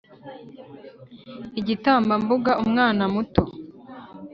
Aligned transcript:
igitambambuga 1.59 2.51
umwana 2.63 3.03
muto 3.13 3.43